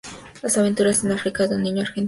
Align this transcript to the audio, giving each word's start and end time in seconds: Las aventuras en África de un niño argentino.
Las 0.41 0.57
aventuras 0.57 1.03
en 1.03 1.11
África 1.11 1.45
de 1.45 1.55
un 1.57 1.61
niño 1.61 1.81
argentino. 1.81 1.99